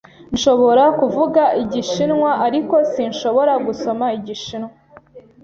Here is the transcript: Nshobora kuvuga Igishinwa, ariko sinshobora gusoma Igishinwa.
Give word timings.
Nshobora 0.33 0.83
kuvuga 0.99 1.41
Igishinwa, 1.63 2.31
ariko 2.47 2.75
sinshobora 2.91 3.53
gusoma 3.65 4.05
Igishinwa. 4.17 4.71